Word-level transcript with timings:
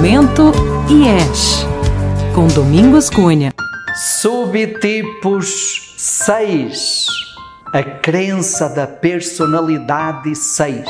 Pensamento 0.00 0.50
IES, 0.88 1.66
com 2.34 2.46
Domingos 2.46 3.10
Cunha. 3.10 3.52
Subtipos 3.94 5.94
6. 5.98 7.04
A 7.70 7.82
crença 7.82 8.70
da 8.70 8.86
personalidade 8.86 10.34
6. 10.34 10.86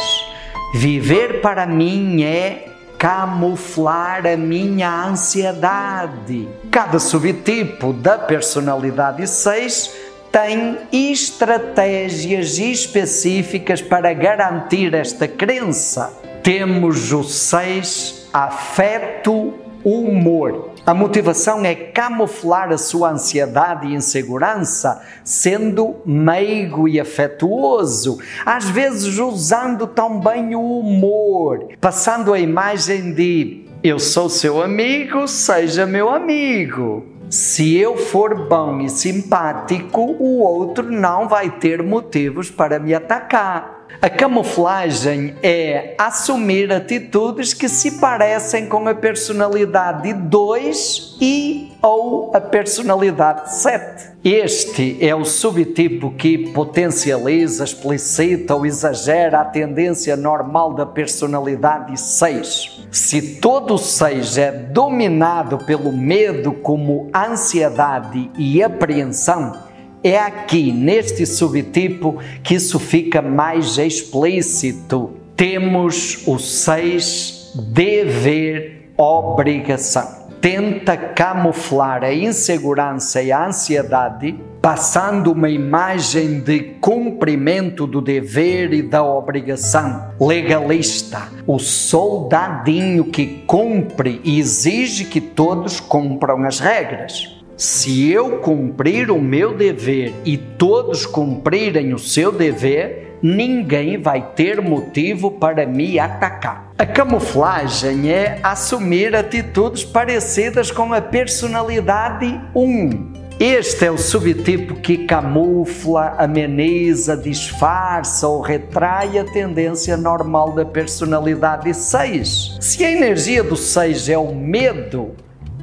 Viver 0.77 1.41
para 1.41 1.67
mim 1.67 2.23
é 2.23 2.73
camuflar 2.97 4.29
a 4.29 4.37
minha 4.37 5.07
ansiedade. 5.07 6.49
Cada 6.71 7.01
subtipo 7.01 7.93
da 7.93 8.17
personalidade 8.17 9.27
6 9.27 9.91
tem 10.31 10.79
estratégias 10.93 12.61
específicas 12.61 13.83
para 13.83 14.13
garantir 14.13 14.95
esta 14.95 15.27
crença. 15.27 16.17
Temos 16.45 17.13
o 17.13 17.25
6, 17.25 18.20
afeto, 18.33 19.55
humor. 19.85 20.71
A 20.85 20.95
motivação 20.95 21.65
é 21.65 21.75
camuflar 21.75 22.71
a 22.73 22.79
sua 22.79 23.11
ansiedade 23.11 23.87
e 23.87 23.95
insegurança, 23.95 25.01
sendo 25.25 25.97
meigo 26.05 26.89
e 26.89 26.99
afetuoso, 26.99 28.19
às 28.45 28.69
vezes 28.69 29.19
usando 29.19 29.87
também 29.87 30.55
o 30.55 30.81
humor, 30.81 31.69
passando 31.81 32.33
a 32.33 32.41
imagem 32.41 33.13
de 33.13 33.67
eu 33.83 33.99
sou 33.99 34.29
seu 34.29 34.63
amigo, 34.63 35.27
seja 35.27 35.87
meu 35.87 36.11
amigo. 36.11 37.07
Se 37.31 37.77
eu 37.77 37.97
for 37.97 38.49
bom 38.49 38.81
e 38.81 38.89
simpático, 38.89 40.01
o 40.19 40.41
outro 40.41 40.91
não 40.91 41.29
vai 41.29 41.49
ter 41.49 41.83
motivos 41.83 42.51
para 42.51 42.79
me 42.79 42.93
atacar. 42.93 43.80
A 44.03 44.09
camuflagem 44.09 45.35
é 45.43 45.95
assumir 45.99 46.73
atitudes 46.73 47.53
que 47.53 47.69
se 47.69 48.01
parecem 48.01 48.67
com 48.67 48.89
a 48.89 48.95
personalidade 48.95 50.15
2 50.15 51.19
e 51.21 51.73
ou 51.83 52.31
a 52.35 52.41
personalidade 52.41 53.55
7. 53.55 54.11
Este 54.25 54.97
é 55.07 55.15
o 55.15 55.25
subtipo 55.25 56.13
que 56.13 56.51
potencializa, 56.53 57.65
explicita 57.65 58.55
ou 58.55 58.65
exagera 58.65 59.41
a 59.41 59.45
tendência 59.45 60.17
normal 60.17 60.73
da 60.73 60.87
personalidade 60.87 62.01
6. 62.01 62.87
Se 62.91 63.37
todo 63.37 63.75
o 63.75 63.79
6 63.79 64.39
é 64.39 64.51
dominado 64.51 65.59
pelo 65.59 65.93
medo 65.93 66.53
como 66.53 67.11
ansiedade 67.15 68.31
e 68.39 68.63
apreensão, 68.63 69.70
é 70.03 70.19
aqui, 70.19 70.73
neste 70.73 71.27
subtipo, 71.27 72.19
que 72.43 72.55
isso 72.55 72.79
fica 72.79 73.21
mais 73.21 73.79
explícito. 73.79 75.11
Temos 75.37 76.27
o 76.27 76.39
6, 76.39 77.53
dever, 77.73 78.93
obrigação. 78.97 80.21
Tenta 80.41 80.97
camuflar 80.97 82.03
a 82.03 82.15
insegurança 82.15 83.23
e 83.23 83.31
a 83.31 83.47
ansiedade, 83.47 84.35
passando 84.63 85.33
uma 85.33 85.51
imagem 85.51 86.41
de 86.41 86.61
cumprimento 86.81 87.87
do 87.87 88.01
dever 88.01 88.73
e 88.73 88.83
da 88.83 89.05
obrigação. 89.05 90.13
Legalista, 90.19 91.29
o 91.47 91.59
soldadinho 91.59 93.05
que 93.05 93.43
cumpre 93.47 94.21
e 94.25 94.39
exige 94.39 95.05
que 95.05 95.21
todos 95.21 95.79
cumpram 95.79 96.43
as 96.45 96.59
regras. 96.59 97.40
Se 97.61 98.11
eu 98.11 98.39
cumprir 98.39 99.11
o 99.11 99.21
meu 99.21 99.55
dever 99.55 100.15
e 100.25 100.39
todos 100.39 101.05
cumprirem 101.05 101.93
o 101.93 101.99
seu 101.99 102.33
dever, 102.33 103.19
ninguém 103.23 104.01
vai 104.01 104.31
ter 104.35 104.63
motivo 104.63 105.33
para 105.33 105.67
me 105.67 105.99
atacar. 105.99 106.73
A 106.79 106.87
camuflagem 106.87 108.11
é 108.11 108.41
assumir 108.43 109.15
atitudes 109.15 109.85
parecidas 109.85 110.71
com 110.71 110.95
a 110.95 111.03
personalidade 111.03 112.41
1. 112.55 113.13
Este 113.39 113.85
é 113.85 113.91
o 113.91 113.99
subtipo 113.99 114.77
que 114.77 115.05
camufla, 115.05 116.15
ameniza, 116.17 117.15
disfarça 117.15 118.27
ou 118.27 118.41
retrai 118.41 119.19
a 119.19 119.25
tendência 119.25 119.99
normal 119.99 120.53
da 120.53 120.65
personalidade 120.65 121.75
6. 121.75 122.57
Se 122.59 122.83
a 122.83 122.91
energia 122.91 123.45
do 123.45 123.55
6 123.55 124.09
é 124.09 124.17
o 124.17 124.35
medo, 124.35 125.15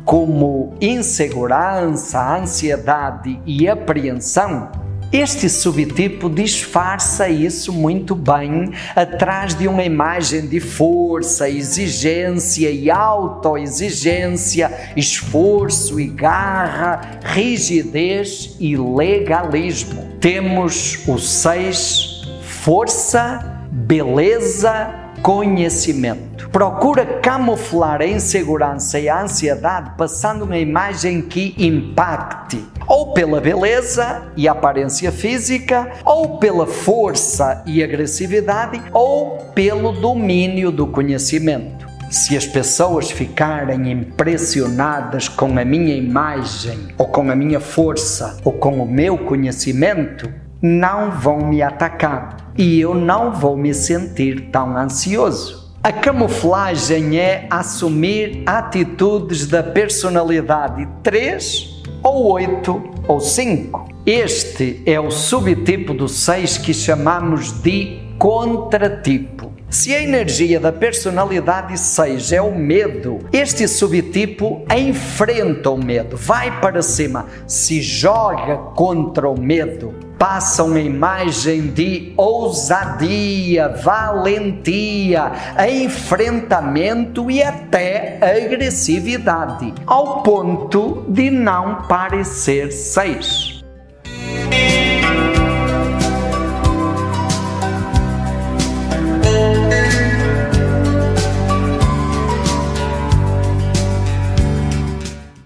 como 0.08 0.74
insegurança, 0.80 2.38
ansiedade 2.38 3.42
e 3.46 3.68
apreensão, 3.68 4.72
este 5.12 5.50
subtipo 5.50 6.30
disfarça 6.30 7.28
isso 7.28 7.74
muito 7.74 8.16
bem 8.16 8.72
atrás 8.96 9.54
de 9.54 9.68
uma 9.68 9.84
imagem 9.84 10.48
de 10.48 10.62
força, 10.62 11.50
exigência 11.50 12.72
e 12.72 12.90
autoexigência, 12.90 14.72
esforço 14.96 16.00
e 16.00 16.08
garra, 16.08 17.20
rigidez 17.22 18.56
e 18.62 18.78
legalismo. 18.78 20.08
Temos 20.22 21.06
o 21.06 21.18
seis: 21.18 22.22
força, 22.42 23.62
beleza 23.70 25.07
conhecimento. 25.22 26.50
Procura 26.50 27.06
camuflar 27.06 28.02
a 28.02 28.08
insegurança 28.08 29.00
e 29.00 29.10
a 29.10 29.22
ansiedade 29.22 29.92
passando 29.98 30.44
uma 30.44 30.58
imagem 30.58 31.22
que 31.22 31.54
impacte, 31.58 32.64
ou 32.88 33.14
pela 33.14 33.42
beleza 33.42 34.32
e 34.36 34.48
aparência 34.48 35.12
física, 35.12 35.92
ou 36.06 36.38
pela 36.38 36.66
força 36.66 37.64
e 37.66 37.84
agressividade, 37.84 38.82
ou 38.94 39.38
pelo 39.54 39.92
domínio 39.92 40.72
do 40.72 40.88
conhecimento. 40.88 41.88
Se 42.10 42.38
as 42.38 42.46
pessoas 42.46 43.12
ficarem 43.12 43.92
impressionadas 43.92 45.28
com 45.28 45.60
a 45.60 45.66
minha 45.66 45.94
imagem, 45.94 46.88
ou 46.98 47.08
com 47.08 47.30
a 47.30 47.36
minha 47.36 47.60
força, 47.60 48.38
ou 48.46 48.54
com 48.54 48.82
o 48.82 48.90
meu 48.90 49.18
conhecimento, 49.18 50.32
não 50.62 51.12
vão 51.12 51.40
me 51.40 51.62
atacar 51.62 52.47
e 52.58 52.80
eu 52.80 52.96
não 52.96 53.32
vou 53.32 53.56
me 53.56 53.74
sentir 53.74 54.50
tão 54.52 54.76
ansioso. 54.76 55.68
A 55.84 55.92
camuflagem 55.92 57.18
é 57.18 57.48
assumir 57.50 58.44
atitudes 58.46 59.48
da 59.48 59.62
personalidade 59.62 60.88
3 61.04 61.84
ou 62.04 62.32
8 62.32 62.84
ou 63.08 63.22
5. 63.22 63.88
Este 64.06 64.82
é 64.86 65.00
o 65.00 65.12
subtipo 65.12 65.94
do 65.94 66.08
6 66.08 66.58
que 66.58 66.74
chamamos 66.74 67.52
de 67.62 68.00
contratipo. 68.18 69.37
Se 69.70 69.94
a 69.94 70.02
energia 70.02 70.62
da 70.62 70.72
personalidade 70.72 71.78
6 71.78 72.32
é 72.32 72.42
o 72.42 72.56
medo, 72.56 73.20
este 73.34 73.68
subtipo 73.68 74.66
enfrenta 74.74 75.70
o 75.70 75.78
medo, 75.78 76.16
vai 76.16 76.62
para 76.62 76.82
cima, 76.82 77.26
se 77.46 77.82
joga 77.82 78.56
contra 78.76 79.30
o 79.30 79.38
medo, 79.38 79.94
passa 80.18 80.64
uma 80.64 80.80
imagem 80.80 81.68
de 81.68 82.14
ousadia, 82.16 83.68
valentia, 83.68 85.34
enfrentamento 85.70 87.30
e 87.30 87.44
até 87.44 88.20
agressividade, 88.22 89.74
ao 89.86 90.24
ponto 90.24 91.04
de 91.10 91.30
não 91.30 91.84
parecer 91.90 92.72
seis. 92.72 93.57